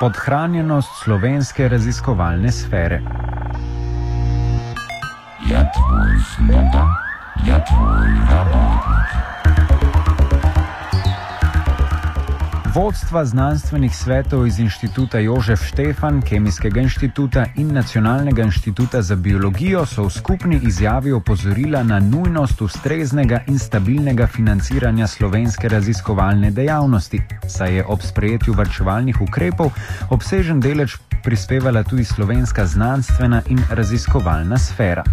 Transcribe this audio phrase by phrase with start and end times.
[0.00, 3.00] Podhranjenost slovenske raziskovalne sfere.
[5.50, 6.84] Je tvoj sluga,
[7.46, 9.27] je tvoj rabotnik.
[12.78, 20.04] Vodstva znanstvenih svetov iz inštituta Jožef Štefan, Kemijskega inštituta in Nacionalnega inštituta za biologijo so
[20.06, 27.84] v skupni izjavi opozorila na nujnost ustreznega in stabilnega financiranja slovenske raziskovalne dejavnosti, saj je
[27.84, 29.74] ob sprejetju vrčevalnih ukrepov
[30.10, 35.04] obsežen delež prispevala tudi slovenska znanstvena in raziskovalna sfera.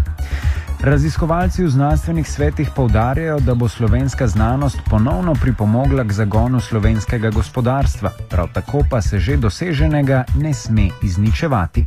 [0.80, 8.10] Raziskovalci v znanstvenih svetih povdarjajo, da bo slovenska znanost ponovno pripomogla k zagonu slovenskega gospodarstva,
[8.30, 11.86] prav tako pa se že doseženega ne sme izničevati.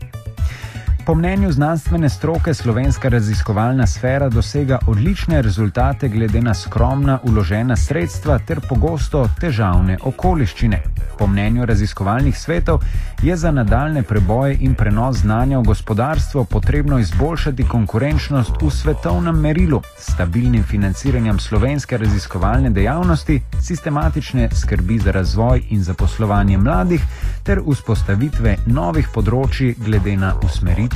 [1.10, 8.40] Po mnenju znanstvene stroke slovenska raziskovalna sfera dosega odlične rezultate glede na skromna uložena sredstva
[8.40, 10.84] ter pogosto težavne okoliščine.
[11.20, 12.84] Po mnenju raziskovalnih svetov
[13.24, 19.82] je za nadaljne preboje in prenos znanja v gospodarstvo potrebno izboljšati konkurenčnost v svetovnem merilu
[19.98, 27.02] s stabilnim financiranjem slovenske raziskovalne dejavnosti, sistematične skrbi za razvoj in zaposlovanje mladih
[27.44, 30.34] ter vzpostavitve novih področji glede na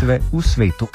[0.04, 0.88] usmeritve v svetu.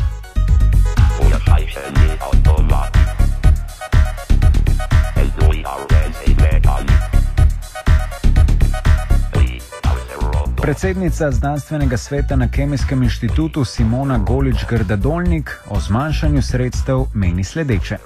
[10.63, 17.97] Predsednica znanstvenega sveta na Kemijskem inštitutu Simona Golič-Grdadolnik o zmanjšanju sredstev meni sledeče.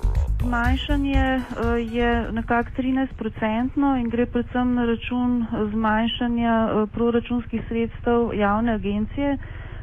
[0.43, 1.43] Zmanjšanje eh,
[1.91, 9.39] je nekako 13% in gre predvsem na račun zmanjšanja eh, proračunskih sredstev javne agencije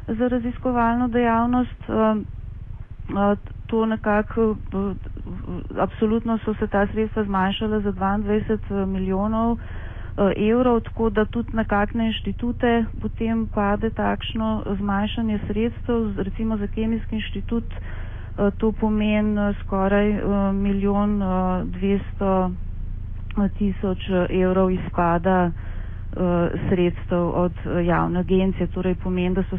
[0.08, 1.80] za raziskovalno dejavnost.
[1.82, 4.56] Eh, to nekako,
[5.78, 8.48] absolutno so se ta sredstva zmanjšala za 22
[8.86, 9.58] milijonov.
[10.12, 12.70] Eh, evrov, tako da tudi na kakšne inštitute
[13.00, 20.10] potem pade takšno zmanjšanje sredstev, recimo za kemijski inštitut eh, to pomeni eh, skoraj
[20.54, 21.14] milijon
[21.66, 22.50] dvesto
[23.54, 23.98] tisoč
[24.30, 25.50] evrov izpada
[26.60, 27.52] sredstev od
[27.84, 29.58] javne agencije, torej pomeni, da se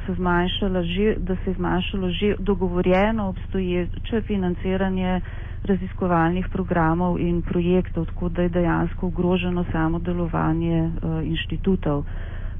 [0.84, 5.22] že, da se je zmanjšalo že dogovorjeno obstoječe financiranje
[5.64, 10.92] raziskovalnih programov in projektov, tako da je dejansko ogroženo samo delovanje uh,
[11.24, 12.04] inštitutov,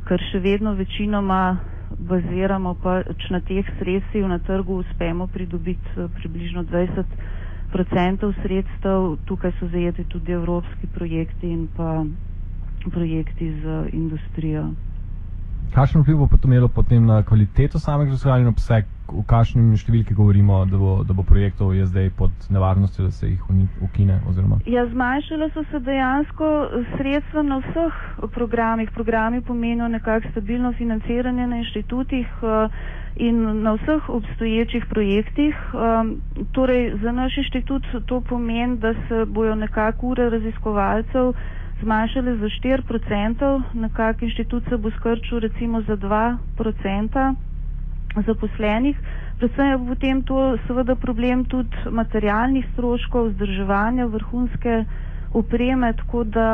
[0.06, 1.58] ker še vedno večinoma
[2.00, 5.82] baziramo pač na teh sredstvih na trgu, uspemo pridobiti
[6.16, 7.04] približno 20
[7.72, 12.04] odstotkov sredstev, tukaj so zajeti tudi evropski projekti in pa
[12.90, 14.72] projekti z industrijo.
[15.72, 20.62] Kakšen vpliv bo to imelo potem na kvaliteto samega raziskovalnega obsega, v kakšnem številki govorimo,
[20.68, 23.46] da bo, da bo projektov je zdaj pod nevarnostjo, da se jih
[23.84, 24.20] ukine?
[24.28, 24.60] Oziroma?
[24.68, 26.50] Ja, zmanjšalo so se dejansko
[26.96, 28.02] sredstva na vseh
[28.36, 28.92] programih.
[28.96, 32.84] Programi pomenijo nekako stabilno financiranje na inštitutih uh,
[33.16, 35.56] in na vseh obstoječih projektih.
[35.72, 36.18] Um,
[36.52, 41.34] torej, za naš inštitut to pomeni, da se bojo nekako ure raziskovalcev
[41.82, 47.36] zmanjšale za 4%, nekak inštitut se bo skrčil recimo za 2%
[48.18, 48.98] zaposlenih.
[49.38, 54.86] Predvsem je potem to seveda problem tudi materialnih stroškov, vzdrževanja vrhunske
[55.34, 56.48] opreme, tako da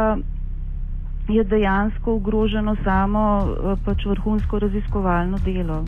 [1.28, 5.82] je dejansko ogroženo samo eh, pač vrhunsko raziskovalno delo.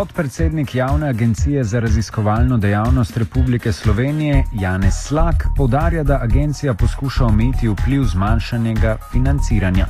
[0.00, 7.68] Podpredsednik Javne agencije za raziskovalno dejavnost Republike Slovenije Janez Slak podarja, da agencija poskuša omejiti
[7.68, 9.86] vpliv zmanjšanega financiranja.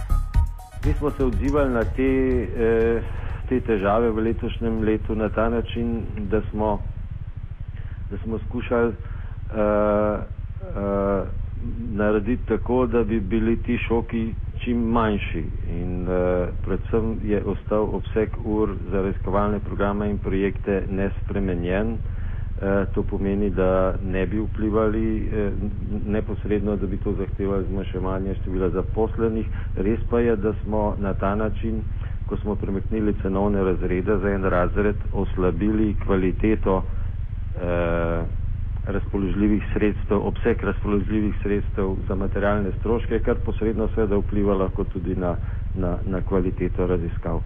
[0.87, 2.11] Mi smo se odzivali na te,
[2.67, 3.03] eh,
[3.49, 6.83] te težave v letošnjem letu na ta način, da smo,
[8.11, 8.95] da smo skušali uh,
[10.77, 11.29] uh,
[11.93, 16.17] narediti tako, da bi bili ti šoki čim manjši in uh,
[16.63, 21.97] predvsem je ostal obseg ur za raziskovalne programe in projekte nespremenjen.
[22.53, 23.71] Uh, to pomeni, da
[24.05, 25.53] ne bi vplivali uh,
[26.07, 29.47] neposredno, da bi to zahtevali zmanjševanje števila zaposlenih.
[29.79, 31.81] Res pa je, da smo na ta način,
[32.27, 38.40] ko smo premaknili cenovne razrede za en razred, oslabili kvaliteto uh,
[38.93, 45.37] razpoložljivih sredstev, obseg razpoložljivih sredstev za materialne stroške, kar posredno seveda vpliva lahko tudi na,
[45.75, 47.37] na, na kvaliteto raziskav.
[47.37, 47.43] Uh,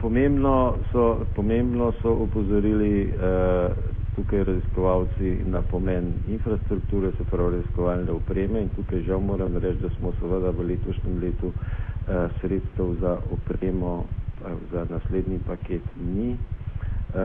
[0.00, 1.04] pomembno, so,
[1.36, 3.12] pomembno so upozorili uh,
[4.16, 9.88] tukaj raziskovalci na pomen infrastrukture, se pravi raziskovalne opreme in tukaj žal moram reči, da
[9.98, 11.54] smo seveda v letošnjem letu uh,
[12.40, 14.04] sredstev za opremo
[14.72, 15.82] za naslednji paket
[16.14, 16.36] ni.
[17.12, 17.18] Uh,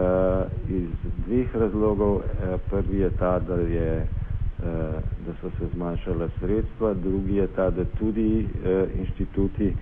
[0.70, 0.90] iz
[1.26, 2.16] dveh razlogov.
[2.16, 2.24] Uh,
[2.70, 4.06] prvi je ta, da je
[5.20, 8.48] da so se zmanjšala sredstva, drugi je ta, da tudi
[8.98, 9.74] inštituti,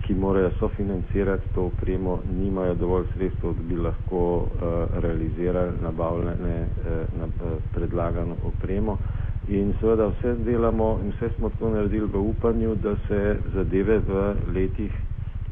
[0.00, 4.46] ki morajo sofinancirati to opremo, nimajo dovolj sredstev, da bi lahko
[4.94, 6.66] realizirali nabavljene
[7.74, 8.98] predlagano opremo.
[9.48, 13.22] In seveda vse delamo in vse smo to naredili v upanju, da se
[13.54, 14.92] zadeve v letih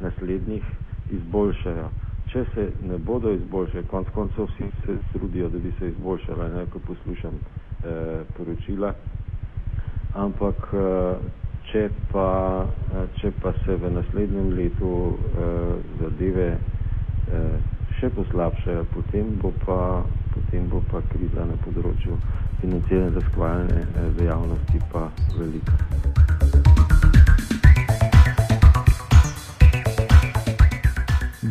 [0.00, 0.62] naslednjih
[1.10, 2.01] izboljšajo.
[2.32, 6.64] Če se ne bodo izboljšali, konc koncev vsi se trudijo, da bi se izboljšala, ne,
[6.72, 8.94] ko poslušam eh, poročila,
[10.14, 11.26] ampak eh,
[11.68, 11.82] če,
[12.12, 12.28] pa,
[12.94, 17.70] eh, če pa se v naslednjem letu eh, zadeve eh,
[18.00, 19.80] še poslabšajo, potem bo pa,
[20.32, 22.16] potem bo pa kriza na področju
[22.62, 26.31] financiranja raziskovalne eh, dejavnosti pa velika.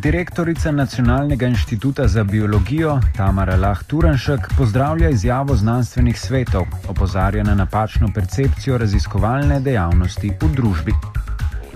[0.04, 8.08] Direktorica Nacionalnega inštituta za biologijo Tamara Lah Turanšek pozdravlja izjavo znanstvenih svetov, opozarja na napačno
[8.16, 10.92] percepcijo raziskovalne dejavnosti v družbi.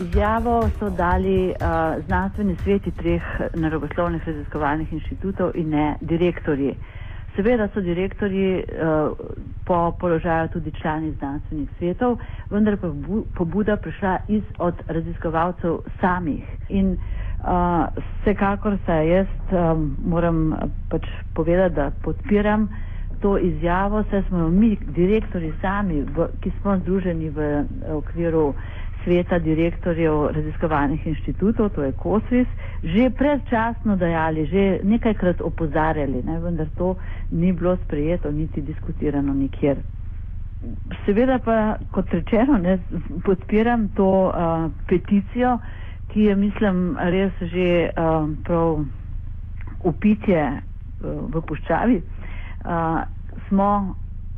[0.07, 1.56] Izjavo so dali uh,
[2.06, 3.22] znanstveni sveti treh
[3.54, 6.74] naravoslovnih raziskovalnih inštitutov in ne direktorji.
[7.36, 9.12] Seveda so direktorji uh,
[9.66, 12.18] po položaju tudi člani znanstvenih svetov,
[12.50, 12.88] vendar pa
[13.36, 16.44] pobuda prišla iz od raziskovalcev samih.
[16.69, 17.25] In Uh,
[18.21, 20.53] vsekakor se jaz um, moram
[20.89, 22.68] pač povedati, da podpiram
[23.21, 27.45] to izjavo, saj smo mi, direktori sami, v, ki smo združeni v
[27.92, 28.53] okviru
[29.03, 32.47] sveta direktorjev raziskovalnih inštitutov, to je KOSVIS,
[32.83, 36.95] že predčasno dajali, že nekajkrat opozarjali, ne, vendar to
[37.31, 39.77] ni bilo sprejeto, niti diskutirano nikjer.
[41.06, 41.57] Seveda pa,
[41.91, 42.80] kot rečeno, ne,
[43.24, 44.33] podpiram to uh,
[44.88, 45.59] peticijo,
[46.15, 48.85] ki je, mislim, res že uh, prav
[49.83, 50.62] upitje uh,
[51.27, 53.01] v puščavi, uh,
[53.47, 53.67] smo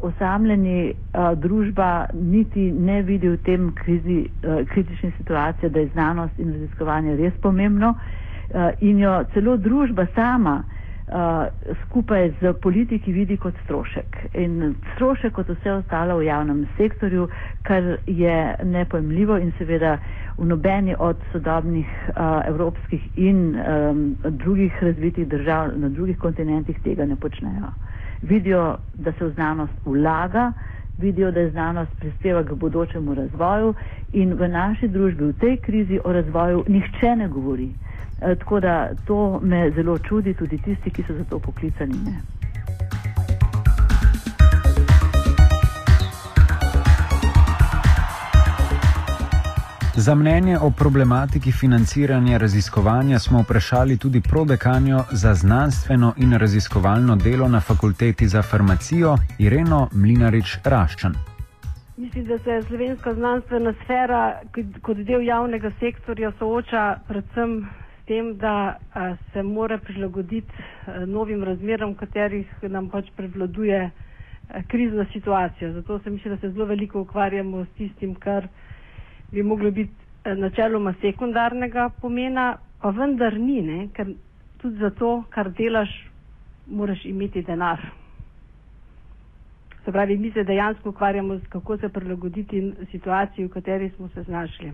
[0.01, 0.79] osamljeni,
[1.13, 6.49] uh, družba niti ne vidi v tem krizi, uh, kritični situaciji, da je znanost in
[6.51, 8.01] raziskovanje res pomembno uh,
[8.81, 11.45] in jo celo družba sama uh,
[11.83, 14.17] skupaj z politiki vidi kot strošek.
[14.35, 14.57] In
[14.95, 17.29] strošek kot vse ostalo v javnem sektorju,
[17.61, 19.99] kar je nepojemljivo in seveda
[20.37, 27.05] v nobeni od sodobnih uh, evropskih in um, drugih razvitih držav na drugih kontinentih tega
[27.05, 27.71] ne počnejo.
[28.21, 30.51] Vidijo, da se v znanost vlaga,
[30.97, 33.73] vidijo, da je znanost prispeva k bodočemu razvoju
[34.13, 37.69] in v naši družbi v tej krizi o razvoju nihče ne govori.
[38.21, 41.93] E, tako da to me zelo čudi, tudi tisti, ki so za to poklicani.
[42.05, 42.36] Ne.
[49.99, 57.47] Za mnenje o problematiki financiranja raziskovanja smo vprašali tudi prodekanjo za znanstveno in raziskovalno delo
[57.47, 61.13] na fakulteti za farmacijo Ireno Mlinarič Raščan.
[61.97, 64.41] Mislim, da se slovenska znanstvena sfera
[64.81, 67.67] kot del javnega sektorja sooča predvsem
[68.01, 68.77] s tem, da
[69.33, 70.53] se mora prilagoditi
[71.07, 73.89] novim razmeram, katerih nam pač prevladuje
[74.67, 75.73] krizna situacija.
[75.73, 78.47] Zato se mislim, da se zelo veliko ukvarjamo s tistim, kar
[79.31, 79.93] bi moglo biti
[80.23, 83.87] eh, načeloma sekundarnega pomena, pa vendar ni, ne?
[83.93, 84.13] ker
[84.61, 85.89] tudi za to, kar delaš,
[86.67, 87.81] moraš imeti denar.
[89.85, 94.23] Se pravi, mi se dejansko ukvarjamo z kako se prilagoditi situaciji, v kateri smo se
[94.23, 94.71] znašli.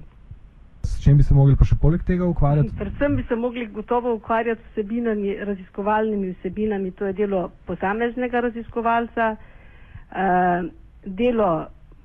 [0.83, 2.73] S čim bi se mogli pa še poleg tega ukvarjati?
[2.79, 9.29] Predvsem bi se mogli gotovo ukvarjati s vsebinami, raziskovalnimi vsebinami, to je delo posameznega raziskovalca,
[9.35, 10.67] uh,
[11.05, 11.51] delo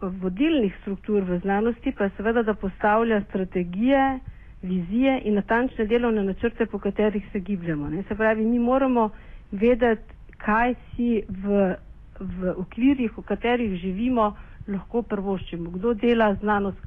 [0.00, 4.19] vodilnih struktur v znanosti pa je seveda, da postavlja strategije,
[4.62, 7.88] vizije in natančne delovne načrte, po katerih se gibljamo.
[7.90, 8.02] Ne?
[8.02, 9.11] Se pravi, mi moramo
[9.52, 10.02] vedeti,
[10.38, 11.75] kaj si v,
[12.21, 14.33] v okvirjih, v katerih živimo,
[14.69, 15.71] lahko prvoščimo.
[15.71, 16.78] Kdo dela znanost,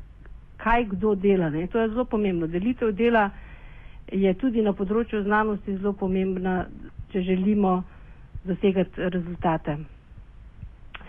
[0.58, 1.50] kaj kdo dela.
[1.50, 1.68] Ne?
[1.68, 2.48] To je zelo pomembno.
[2.48, 3.30] Delitev dela
[4.08, 6.66] je tudi na področju znanosti zelo pomembna,
[7.12, 7.82] če želimo
[8.44, 9.78] dosegati rezultate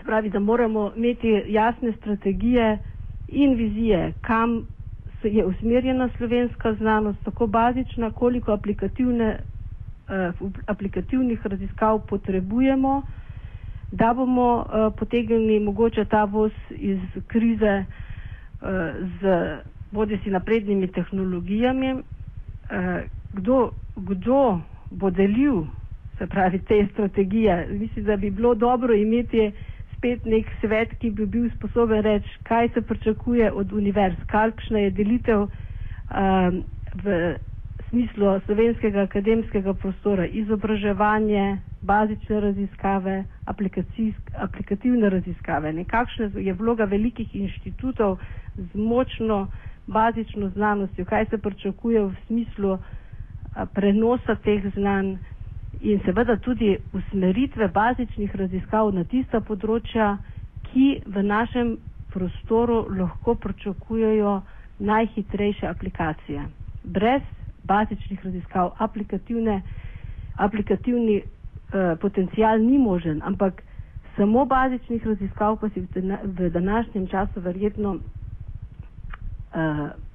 [0.03, 2.77] pravi, da moramo imeti jasne strategije
[3.29, 4.67] in vizije, kam
[5.23, 9.39] je usmerjena slovenska znanost, tako bazična, koliko aplikativne,
[10.39, 13.01] uh, aplikativnih raziskav potrebujemo,
[13.91, 17.85] da bomo uh, potegnili mogoče ta voz iz krize
[18.53, 18.67] uh,
[19.21, 19.57] z
[19.91, 21.95] bodi si naprednimi tehnologijami,
[23.33, 23.57] kdo,
[23.97, 24.59] kdo
[24.91, 25.63] bo delil,
[26.17, 27.67] se pravi, te strategije.
[27.71, 29.51] Mislim, da bi bilo dobro imeti
[30.03, 34.89] spet nek svet, ki bi bil sposoben reči, kaj se pričakuje od univerz, kakšna je
[34.91, 36.57] delitev um,
[36.95, 37.35] v
[37.85, 41.45] smislu slovenskega akademskega prostora izobraževanje,
[41.81, 43.15] bazične raziskave,
[44.37, 45.71] aplikativne raziskave.
[45.73, 48.17] Nekakšna je vloga velikih inštitutov
[48.57, 49.47] z močno
[49.87, 52.75] bazično znanostjo, kaj se pričakuje v smislu
[53.71, 55.15] prenosa teh znanj
[55.83, 60.13] in seveda tudi usmeritve bazičnih raziskav na tista področja,
[60.63, 61.73] ki v našem
[62.09, 64.37] prostoru lahko pričakujejo
[64.81, 66.45] najhitrejše aplikacije.
[66.85, 67.21] Brez
[67.63, 68.71] bazičnih raziskav
[70.37, 71.25] aplikativni uh,
[71.97, 73.61] potencial ni možen, ampak
[74.15, 75.87] samo bazičnih raziskav pa si v,
[76.23, 78.01] v današnjem času verjetno uh,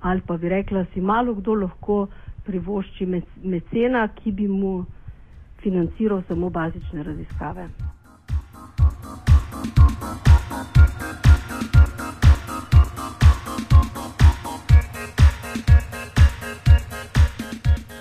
[0.00, 2.06] ali pa bi rekla, si malo kdo lahko
[2.44, 3.06] privošči
[3.44, 4.84] mecena, ki bi mu
[5.62, 7.68] financiral samo bazične raziskave.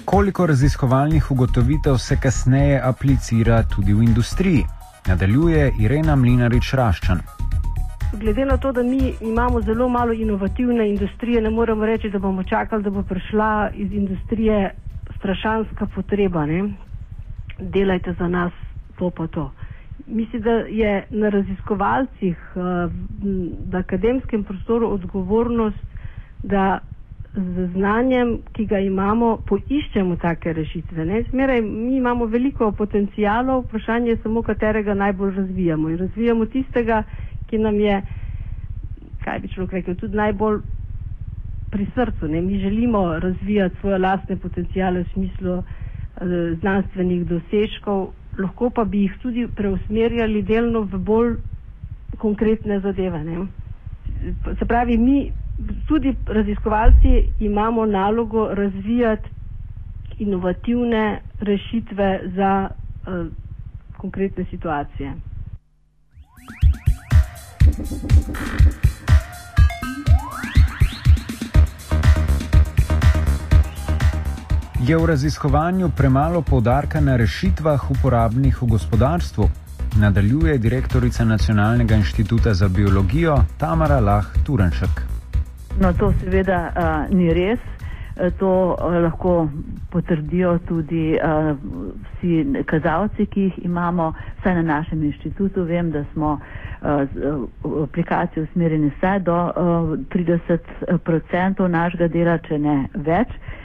[0.06, 4.64] Koliko raziskovalnih ugotovitev se kasneje aplicira tudi v industriji?
[5.08, 7.20] Nadaljuje Irena Mlinarič Raščan.
[8.14, 12.44] Glede na to, da mi imamo zelo malo inovativne industrije, ne moremo reči, da bomo
[12.44, 14.76] čakali, da bo prišla iz industrije
[15.18, 16.46] strašanska potreba.
[16.46, 16.64] Ne?
[17.60, 18.52] Delajte za nas
[18.96, 19.52] to pa to.
[20.08, 22.90] Mislim, da je na raziskovalcih, eh,
[23.66, 25.84] v akademskem prostoru odgovornost,
[26.44, 26.80] da
[27.36, 31.06] z znanjem, ki ga imamo, poiščemo take rešitve.
[31.24, 35.90] Smeraj, mi imamo veliko potencijalov, vprašanje je samo, katerega najbolj razvijamo.
[35.90, 37.04] In razvijamo tistega,
[37.48, 38.00] ki nam je,
[39.20, 40.62] kaj bi človek rekel, tudi najbolj
[41.70, 42.28] pri srcu.
[42.28, 42.42] Ne?
[42.42, 45.87] Mi želimo razvijati svoje lastne potencijale v smislu eh,
[46.60, 48.08] znanstvenih dosežkov,
[48.38, 51.36] lahko pa bi jih tudi preusmerjali delno v bolj
[52.18, 53.24] konkretne zadeve.
[53.24, 53.46] Ne?
[54.54, 55.32] Se pravi, mi
[55.88, 59.30] tudi raziskovalci imamo nalogo razvijati
[60.20, 61.04] inovativne
[61.40, 63.28] rešitve za uh,
[63.98, 65.14] konkretne situacije.
[74.78, 79.50] Je v raziskovanju premalo podarka na rešitvah uporabnih v gospodarstvu?
[80.00, 85.02] Nadaljuje direktorica Nacionalnega inštituta za biologijo Tamara Lah Turenšek.
[85.82, 87.60] No, to seveda uh, ni res.
[88.38, 89.50] To uh, lahko
[89.90, 91.58] potrdijo tudi uh,
[92.14, 95.64] vsi kazalci, ki jih imamo, saj na našem inštitutu.
[95.64, 97.02] Vem, da smo uh,
[97.64, 99.54] v aplikaciji usmerjeni vsaj do uh,
[100.14, 103.28] 30% našega dela, če ne več.
[103.28, 103.57] Uh,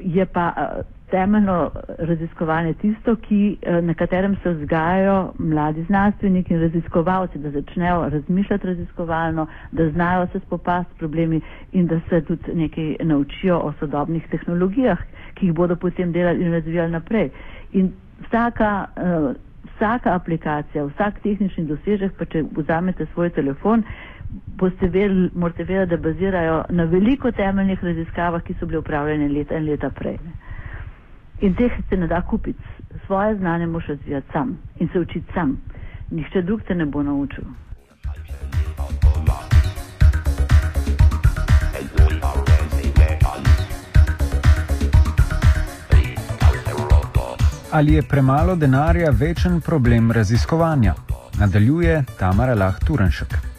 [0.00, 6.60] je pa uh, temeljno raziskovanje tisto, ki, eh, na katerem se vzgajajo mladi znanstveniki in
[6.60, 11.40] raziskovalci, da začnejo razmišljati raziskovalno, da znajo se spopasti s problemi
[11.72, 14.98] in da se tudi nekaj naučijo o sodobnih tehnologijah,
[15.34, 17.30] ki jih bodo potem delali in razvijali naprej.
[17.72, 19.34] In vsaka, uh,
[19.70, 23.82] vsaka aplikacija, vsak tehnični dosežek, pa če vzamete svoj telefon,
[24.46, 29.56] boste vedeli, morate vedeti, da bazirajo na veliko temeljnih raziskavah, ki so bile upravljene leta
[29.56, 30.18] in leta prej.
[30.24, 30.32] Ne.
[31.40, 32.62] In teh se ne da kupiti.
[33.06, 35.60] Svoje znanje moraš razvijati sam in se učiti sam.
[36.10, 37.44] Nihče drug te ne bo naučil.
[47.72, 50.94] Ali je premalo denarja večen problem raziskovanja?
[51.40, 53.53] Nadaljuje Tamara Lah Turenšek.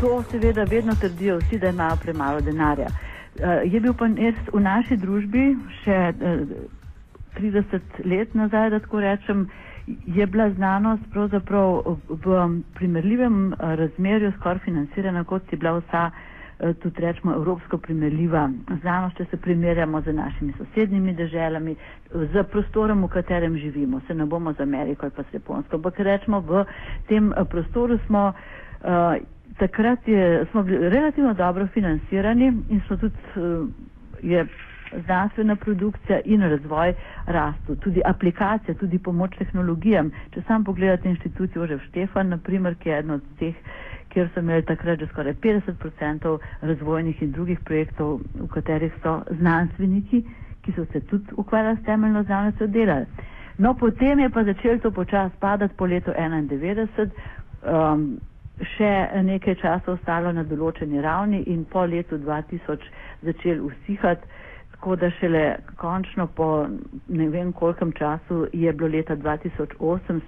[0.00, 2.86] To seveda vedno trdijo vsi, da imajo premalo denarja.
[2.88, 6.68] Uh, je bil pa res v naši družbi še uh,
[7.38, 9.48] 30 let nazaj, da tako rečem,
[10.06, 12.38] je bila znanost pravzaprav v
[12.74, 16.10] primerljivem eh, razmerju skoraj financirana, kot je bila vsa,
[16.60, 18.50] eh, tudi rečemo, evropsko primerljiva
[18.80, 21.76] znanost, če se primerjamo z našimi sosednjimi državami,
[22.12, 24.00] z prostorom, v katerem živimo.
[24.06, 26.64] Se ne bomo z Ameriko ali pa s Japonsko, ampak rečemo, v
[27.08, 28.32] tem eh, prostoru smo.
[28.78, 33.68] Uh, takrat je, smo bili relativno dobro financirani in smo tudi, uh,
[34.22, 34.46] je
[34.96, 36.94] znanstvena produkcija in razvoj
[37.26, 40.10] rastu, tudi aplikacija, tudi pomoč tehnologijam.
[40.30, 43.54] Če sam pogledate inštitucijo Žev Štefan, naprimer, ki je eno od teh,
[44.08, 50.22] kjer so imeli takrat že skoraj 50% razvojnih in drugih projektov, v katerih so znanstveniki,
[50.62, 53.06] ki so se tudi ukvarjali s temeljno znanostjo, delali.
[53.58, 57.08] No, potem je pa začel to počas padati po letu 1991.
[57.64, 58.18] Um,
[58.66, 58.90] še
[59.22, 62.88] nekaj časa ostalo na določeni ravni in po letu 2000
[63.22, 64.26] začel usihati.
[64.72, 65.42] Tako da šele
[65.74, 66.66] končno po
[67.08, 69.74] ne vem kolkem času je bilo leta 2008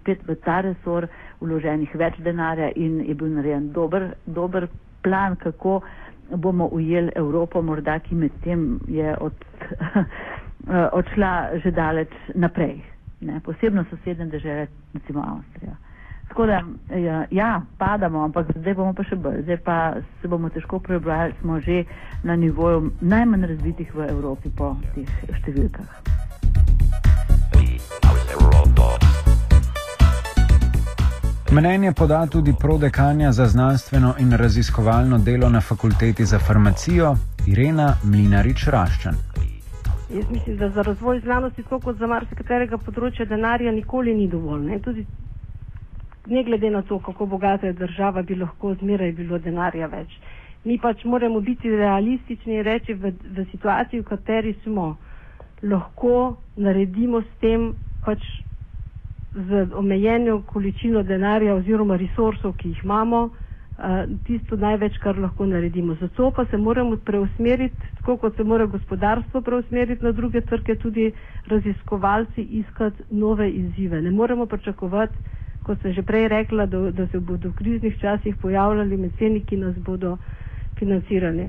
[0.01, 1.07] spet v ta resor
[1.41, 4.67] vloženih več denarja in je bil narejen dober, dober
[5.03, 5.81] plan, kako
[6.37, 9.47] bomo ujeli Evropo, morda ki med tem je od
[10.99, 12.81] odšla že daleč naprej,
[13.21, 13.41] ne?
[13.41, 15.77] posebno sosednje države, recimo Avstrija.
[16.31, 16.63] Tako da,
[16.97, 19.41] ja, ja, padamo, ampak zdaj bomo pa še bolj.
[19.43, 19.77] Zdaj pa
[20.23, 21.83] se bomo težko prebrali, smo že
[22.23, 25.11] na nivoju najmanj razvitih v Evropi po teh
[25.41, 25.89] številkah.
[31.51, 38.69] Mnenje poda tudi prodekanja za znanstveno in raziskovalno delo na fakulteti za farmacijo Irena Mlinarič
[38.71, 39.19] Raščan.
[40.15, 44.63] Jaz mislim, da za razvoj znanosti, tako kot za marsikaterega področja, denarja nikoli ni dovolj.
[44.71, 44.79] Ne?
[44.79, 45.05] Tudi
[46.31, 50.15] ne glede na to, kako bogata je država, bi lahko zmeraj bilo denarja več.
[50.65, 54.91] Mi pač moramo biti realistični in reči, v, v situaciji, v kateri smo,
[55.65, 56.15] lahko
[56.59, 57.71] naredimo s tem
[58.05, 58.25] pač
[59.35, 63.25] z omejenjo količino denarja oziroma resursov, ki jih imamo,
[64.25, 65.95] tisto največ, kar lahko naredimo.
[65.97, 71.13] Zato pa se moramo preusmeriti, tako kot se mora gospodarstvo preusmeriti na druge trge, tudi
[71.47, 74.03] raziskovalci iskati nove izzive.
[74.03, 75.17] Ne moremo pričakovati,
[75.63, 79.57] kot sem že prej rekla, da, da se bodo v kriznih časih pojavljali meceni, ki
[79.57, 80.17] nas bodo
[80.79, 81.49] financirali.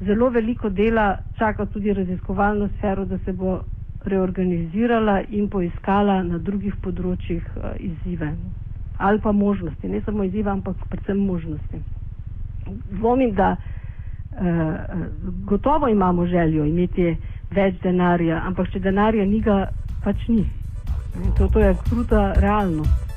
[0.00, 3.60] Zelo veliko dela čaka tudi raziskovalno sfero, da se bo
[4.04, 8.32] reorganizirala in poiskala na drugih področjih uh, izzive
[8.98, 11.78] ali pa možnosti, ne samo izzive, ampak predvsem možnosti.
[12.90, 14.40] Dvomim, da uh,
[15.46, 17.12] gotovo imamo željo imeti
[17.54, 19.68] več denarja, ampak če denarja ni, ga
[20.02, 20.48] pač ni.
[21.38, 23.07] To, to je kruta realnost.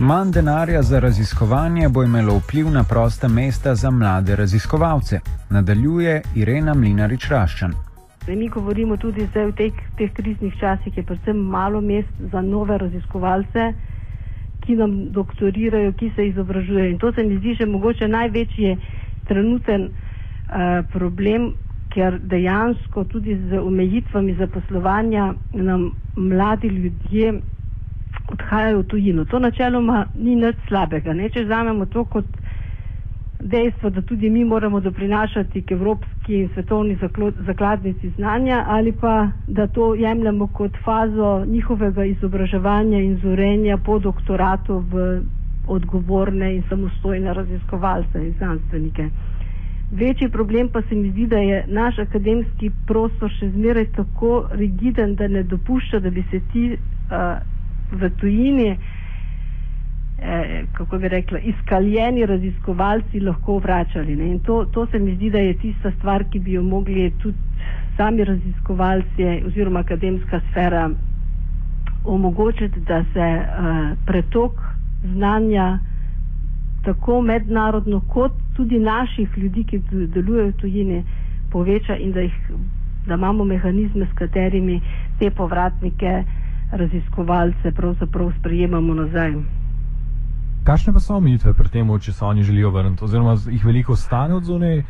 [0.00, 6.74] Manj denarja za raziskovanje bo imelo vpliv na prosta mesta za mlade raziskovalce, nadaljuje Irena
[6.74, 7.72] Mlinarič Raščan.
[8.28, 12.78] Mi govorimo tudi zdaj v teh, teh kriznih časih, je predvsem malo mest za nove
[12.78, 13.72] raziskovalce,
[14.60, 16.90] ki nam doktorirajo, ki se izobražujejo.
[16.90, 18.76] In to se mi zdi že mogoče največji
[19.24, 21.54] trenuten uh, problem,
[21.88, 27.40] ker dejansko tudi z omejitvami zaposlovanja nam mladi ljudje
[28.28, 29.24] odhajajo v tujino.
[29.24, 31.12] To načeloma ni nič slabega.
[31.12, 31.28] Ne?
[31.28, 32.24] Če vzamemo to kot
[33.40, 36.96] dejstvo, da tudi mi moramo doprinašati k evropski in svetovni
[37.40, 39.12] zakladnici znanja ali pa
[39.48, 45.20] da to jemljemo kot fazo njihovega izobraževanja in zorenja po doktoratu v
[45.68, 49.08] odgovorne in samostojne raziskovalce in znanstvenike.
[49.92, 55.14] Večji problem pa se mi zdi, da je naš akademski prostor še zmeraj tako rigiden,
[55.14, 57.55] da ne dopušča, da bi se ti uh,
[57.92, 58.76] v tujini,
[60.18, 64.16] eh, kako bi rekla, izkaljeni raziskovalci lahko vračali.
[64.16, 64.26] Ne?
[64.26, 67.38] In to, to se mi zdi, da je tista stvar, ki bi jo mogli tudi
[67.96, 70.90] sami raziskovalci oziroma akademska sfera
[72.06, 73.46] omogočiti, da se eh,
[74.06, 74.52] pretok
[75.04, 75.78] znanja
[76.84, 81.00] tako mednarodno kot tudi naših ljudi, ki delujejo v tujini,
[81.50, 82.36] poveča in da, jih,
[83.06, 84.80] da imamo mehanizme, s katerimi
[85.18, 86.12] te povratnike
[86.72, 89.34] raziskovalce pravzaprav sprejemamo nazaj.
[90.66, 94.34] Kakšne pa so omejitve pri tem, če se oni želijo vrniti, oziroma jih veliko stane
[94.34, 94.82] od zunaj,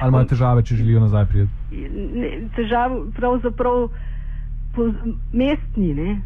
[0.00, 1.50] ali imajo težave, če želijo nazaj priti?
[2.56, 3.88] Težave pravzaprav
[4.74, 4.86] po
[5.32, 5.94] mestni.
[5.94, 6.20] Ne?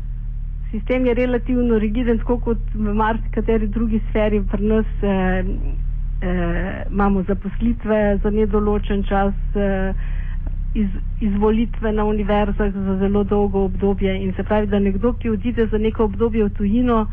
[0.71, 4.43] Sistem je relativno rigiden, tako kot v marsikateri drugi sferi.
[4.51, 5.45] Pri nas eh,
[6.23, 9.35] eh, imamo zaposlitve za nedoločen čas.
[9.55, 10.23] Eh,
[10.75, 10.89] iz,
[11.21, 15.79] izvolitve na univerzah za zelo dolgo obdobje in se pravi, da nekdo, ki odide za
[15.79, 17.07] neko obdobje v tujino,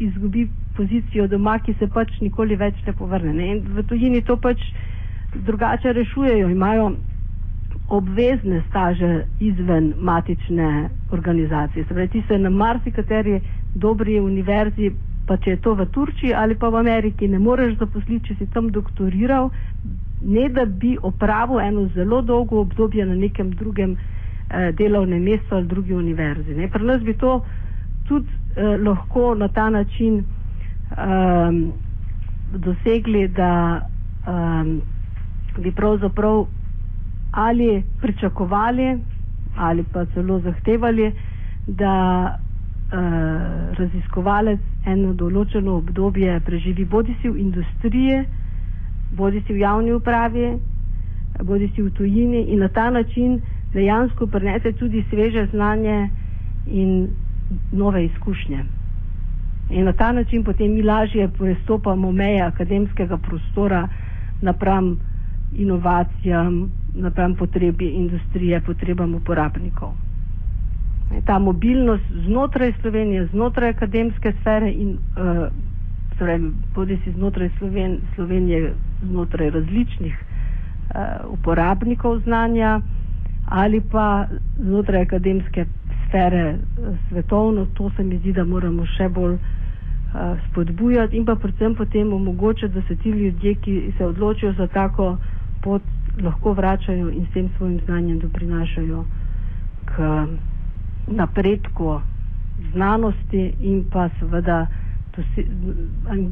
[0.00, 0.46] izgubi
[0.76, 3.32] pozicijo doma, ki se pač nikoli več ne povrne.
[3.32, 3.48] Ne?
[3.48, 4.62] In v tujini to pač
[5.34, 6.92] drugače rešujejo, imajo
[7.88, 10.70] obvezne staže izven matične
[11.10, 11.84] organizacije.
[11.84, 13.40] Se pravi, ti se na marsikateri
[13.74, 14.90] dobri univerzi,
[15.26, 18.50] pa če je to v Turčiji ali pa v Ameriki, ne moreš zaposliti, če si
[18.52, 19.50] tam doktoriral,
[20.22, 23.96] ne da bi opravil eno zelo dolgo obdobje na nekem drugem
[24.50, 26.54] eh, delovnem mestu ali drugi univerzi.
[26.54, 26.68] Ne.
[26.68, 27.40] Pri nas bi to
[28.04, 28.26] tudi
[28.56, 30.24] eh, lahko na ta način
[30.90, 31.72] um,
[32.52, 33.80] dosegli, da
[34.26, 34.80] um,
[35.58, 36.46] bi pravzaprav
[37.32, 38.98] ali pričakovali
[39.56, 41.12] ali pa celo zahtevali,
[41.66, 41.94] da
[42.86, 42.98] uh,
[43.74, 48.20] raziskovalec eno določeno obdobje preživi bodi si v industriji,
[49.12, 50.58] bodi si v javni upravi,
[51.40, 53.40] bodi si v tujini in na ta način
[53.72, 56.08] dejansko prenese tudi sveže znanje
[56.68, 57.08] in
[57.72, 58.64] nove izkušnje.
[59.70, 63.88] In na ta način potem mi lažje prestopamo meje akademskega prostora
[64.42, 64.96] napram
[65.54, 69.92] inovacijam, napram potrebi industrije, potrebam uporabnikov.
[71.24, 75.48] Ta mobilnost znotraj Slovenije, znotraj akademske sfere in uh,
[76.18, 76.40] torej
[76.74, 80.16] bodi si znotraj Sloven, Slovenije, znotraj različnih
[81.28, 82.80] uporabnikov znanja
[83.46, 84.26] ali pa
[84.58, 85.66] znotraj akademske
[86.00, 86.58] sfere
[87.08, 87.66] svetovno.
[87.68, 89.36] To se mi zdi, da moramo še bolj
[90.42, 95.16] spodbujati in pa predvsem potem omogočati, da se ti ljudje, ki se odločijo za tako
[95.62, 95.82] pot,
[96.18, 99.04] lahko vračajo in s tem svojim znanjem doprinašajo
[99.86, 100.26] k
[101.08, 102.00] napredku
[102.68, 104.66] znanosti in pa seveda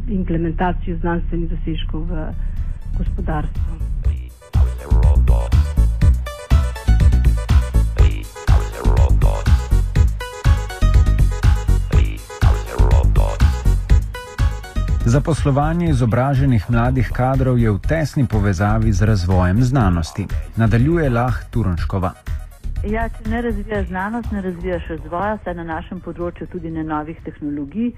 [0.09, 2.33] implementacijo znanstvenih dosežkov v
[2.99, 3.77] gospodarstvu.
[15.07, 20.27] Zaposlovanje izobraženih mladih kadrov je v tesni povezavi z razvojem znanosti.
[20.57, 22.26] Nadaljuje Lah Turonškova.
[22.87, 27.19] Ja, če ne razvijaš znanost, ne razvijaš razvoja, saj na našem področju tudi ne novih
[27.27, 27.89] tehnologij.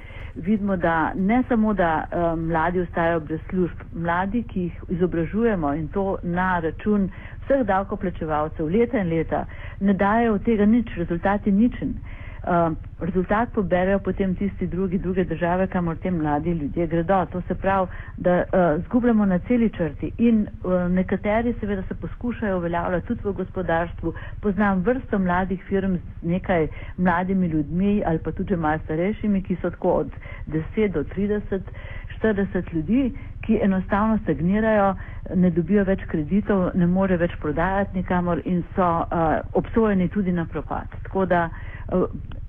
[0.46, 5.90] Vidimo, da ne samo, da um, mladi ostajajo brez služb, mladi, ki jih izobražujemo in
[5.92, 7.10] to na račun
[7.42, 9.42] vseh davkoplačevalcev leta in leta,
[9.80, 11.92] ne dajo od tega nič, rezultati ničen.
[11.98, 12.17] Uh,
[13.00, 17.26] rezultat poberejo potem tisti drugi, druge države, kamor te mladi ljudje gredo.
[17.26, 22.56] To se pravi, da uh, zgubljamo na celi črti in uh, nekateri seveda se poskušajo
[22.58, 24.12] uveljavljati tudi v gospodarstvu.
[24.40, 29.70] Poznam vrsto mladih firm z nekaj mladimi ljudmi ali pa tudi malo starejšimi, ki so
[29.70, 30.10] tako od
[30.48, 31.60] 10 do 30,
[32.16, 34.94] 40 ljudi, ki enostavno stagnirajo,
[35.34, 39.06] ne dobijo več kreditov, ne more več prodajati nikamor in so uh,
[39.54, 40.88] obsojeni tudi na propad.
[41.02, 42.04] Tako da uh,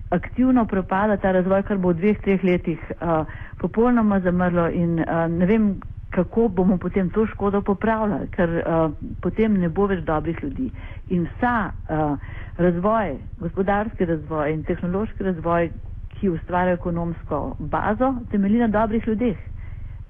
[0.10, 3.26] aktivno propada ta razvoj, kar bo v dveh, treh letih uh,
[3.58, 5.68] popolnoma zamrlo in uh, ne vem,
[6.10, 8.92] kako bomo potem to škodo popravljali, ker uh,
[9.22, 10.72] potem ne bo več dobrih ljudi.
[11.10, 12.18] In vsa uh,
[12.58, 15.70] razvoj, gospodarski razvoj in tehnološki razvoj,
[16.12, 19.38] ki ustvarja ekonomsko bazo, temelji na dobrih ljudeh,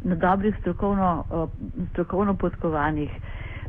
[0.04, 1.50] na dobrih strokovno, uh,
[1.92, 3.12] strokovno podkovanih,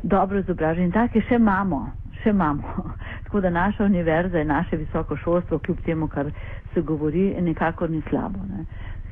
[0.03, 0.93] dobro izobraženih.
[0.95, 1.83] Take še imamo
[2.23, 2.83] še imamo.
[3.31, 6.31] Tako da naša univerza in naše visoko šolstvo, kljub temu, kar
[6.73, 8.39] se govori, nekako ni slabo.
[8.49, 8.65] Ne.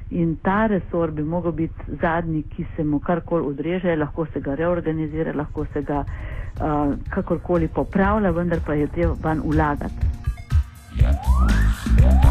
[0.10, 4.56] In ta resor bi mogel biti zadnji, ki se mu karkoli odreže, lahko se ga
[4.56, 10.06] reorganizira, lahko se ga uh, kakorkoli popravlja, vendar pa je treba van ulagati.
[11.02, 11.10] Ja.
[12.04, 12.29] Ja.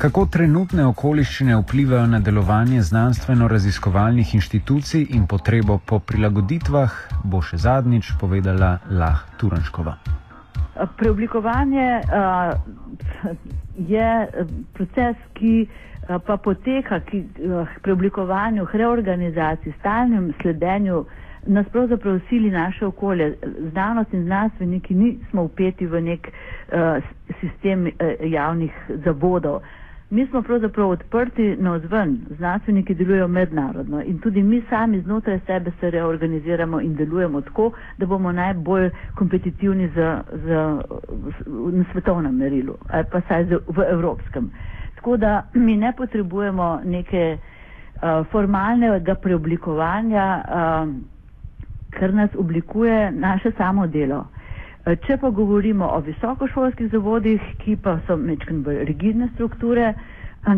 [0.00, 8.14] Kako trenutne okoliščine vplivajo na delovanje znanstveno-raziskovalnih inštitucij in potrebo po prilagoditvah, bo še zadnjič
[8.20, 9.92] povedala Lah Turanškova.
[10.96, 12.54] Preoblikovanje uh,
[13.90, 14.06] je
[14.78, 21.02] proces, ki uh, pa poteka k uh, preoblikovanju, reorganizaciji, stalnem sledenju.
[21.46, 23.34] Nas pravzaprav sili naše okolje,
[23.68, 27.04] znanost in znanstveniki nismo upeti v nek uh,
[27.42, 28.72] sistem uh, javnih
[29.04, 29.60] zavodov.
[30.10, 35.70] Mi smo pravzaprav odprti na ozven, znanstveniki delujejo mednarodno in tudi mi sami znotraj sebe
[35.80, 37.68] se reorganiziramo in delujemo tako,
[37.98, 39.94] da bomo najbolj kompetitivni z,
[40.34, 40.48] z,
[41.72, 44.50] na svetovnem merilu ali pa saj v evropskem.
[44.94, 50.94] Tako da mi ne potrebujemo neke uh, formalnega preoblikovanja, uh,
[51.90, 54.24] kar nas oblikuje naše samo delo.
[54.26, 54.39] Eh,
[54.84, 59.94] če pa govorimo o visokošolskih zavodih, ki pa so mečken bolj rigidne strukture,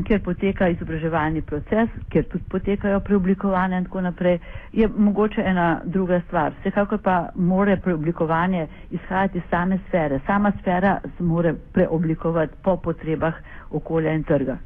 [0.05, 4.39] kjer poteka izobraževalni proces, kjer tudi potekajo preoblikovanja in tako naprej,
[4.73, 6.53] je mogoče ena druga stvar.
[6.61, 10.21] Vsekakor pa more preoblikovanje izhajati iz same sfere.
[10.27, 13.35] Sama sfera se more preoblikovati po potrebah
[13.73, 14.57] okolja in trga.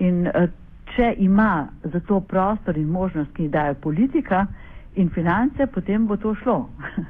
[0.00, 0.48] In eh,
[0.86, 1.48] če ima
[1.84, 4.46] za to prostor in možnost, ki jih daje politika
[4.94, 6.68] in finance, potem bo to šlo.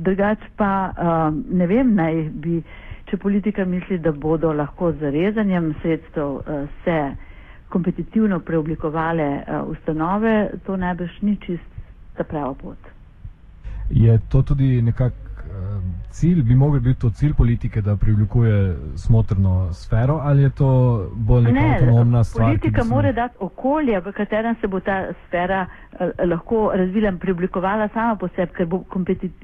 [0.00, 2.60] drugač pa um, ne vem, naj bi,
[3.10, 6.96] če politika misli, da bodo lahko z rezanjem sredstev uh, se
[7.70, 10.34] kompetitivno preoblikovale uh, ustanove,
[10.66, 11.80] to najbrž ni čist
[12.16, 12.90] ta prava pot.
[13.90, 15.29] Je to tudi nekako
[16.10, 20.70] cilj, bi mogel biti to cilj politike, da privlikuje smotrno sfero, ali je to
[21.14, 22.46] bolj neka ne, avtonomna stvar?
[22.46, 27.88] Politika mora dati okolje, v katerem se bo ta sfera eh, lahko razvila in preoblikovala
[27.94, 28.66] sama po sebi, ker,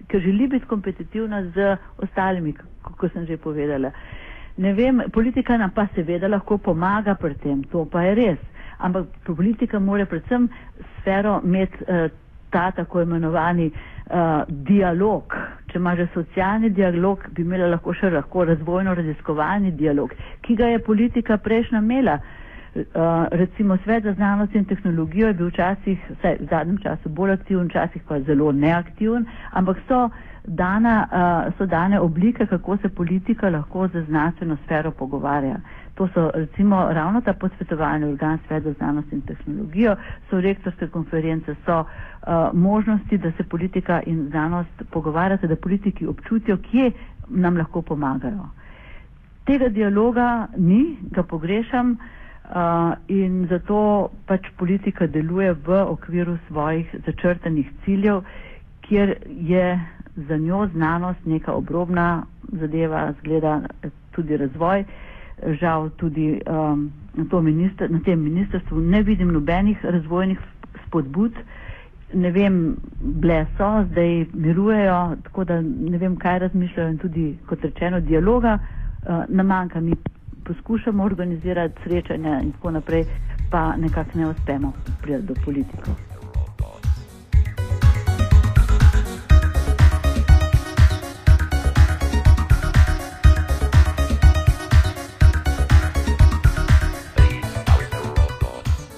[0.07, 3.90] ker želi biti kompetitivna z ostalimi, kot sem že povedala.
[4.57, 8.38] Ne vem, politika nam pa seveda lahko pomaga pri tem, to pa je res.
[8.79, 10.49] Ampak politika mora predvsem
[11.01, 12.09] sfero imeti eh,
[12.51, 14.15] ta tako imenovani uh,
[14.49, 15.35] dialog.
[15.67, 20.83] Če ima že socialni dialog, bi imela lahko še lahko razvojno-raziskovalni dialog, ki ga je
[20.83, 22.19] politika prejšnja imela.
[22.77, 22.83] Uh,
[23.33, 27.71] recimo svet za znanost in tehnologijo je bil včasih, vsaj v zadnjem času bolj aktiven,
[27.71, 30.03] včasih pa zelo neaktiven, ampak so,
[30.45, 35.57] dana, uh, so dane oblike, kako se politika lahko za znanstveno sfero pogovarja.
[35.97, 39.95] To so recimo ravno ta posvetovalni organ Svet za znanost in tehnologijo,
[40.29, 41.87] so rektorske konference, so uh,
[42.55, 46.91] možnosti, da se politika in znanost pogovarjate, da politiki občutijo, kje
[47.29, 48.49] nam lahko pomagajo.
[49.45, 50.27] Tega dialoga
[50.59, 52.53] ni, ga pogrešam uh,
[53.09, 53.81] in zato
[54.27, 58.21] pač politika deluje v okviru svojih začrtanih ciljev,
[58.83, 59.81] kjer je
[60.19, 62.11] za njo znanost neka obrobna
[62.55, 63.61] zadeva, zgleda
[64.13, 64.85] tudi razvoj.
[65.61, 70.38] Žal tudi um, na, minister, na tem ministrstvu ne vidim nobenih razvojnih
[70.87, 71.33] spodbud.
[72.14, 77.64] Ne vem, ble so, zdaj mirujejo, tako da ne vem, kaj razmišljajo in tudi, kot
[77.64, 79.81] rečeno, dialoga uh, namanjka.
[79.81, 79.96] Mi
[80.44, 83.05] poskušamo organizirati srečanja in tako naprej,
[83.51, 84.72] pa nekako ne uspemo
[85.03, 86.15] priti do politikov.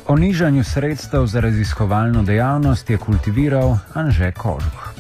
[0.09, 4.98] O nižanju sredstev za raziskovalno dejavnost je kultiviral Anže Kožuh.